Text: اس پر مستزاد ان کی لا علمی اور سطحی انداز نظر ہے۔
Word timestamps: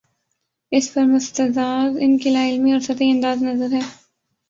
اس 0.71 0.93
پر 0.93 1.03
مستزاد 1.03 1.97
ان 1.99 2.17
کی 2.17 2.29
لا 2.29 2.45
علمی 2.47 2.71
اور 2.71 2.79
سطحی 2.79 3.11
انداز 3.11 3.43
نظر 3.43 3.73
ہے۔ 3.73 3.81